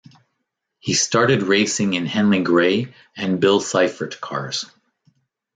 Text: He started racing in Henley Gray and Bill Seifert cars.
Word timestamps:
He 0.79 0.95
started 0.95 1.43
racing 1.43 1.93
in 1.93 2.07
Henley 2.07 2.41
Gray 2.41 2.91
and 3.15 3.39
Bill 3.39 3.59
Seifert 3.59 4.19
cars. 4.19 4.65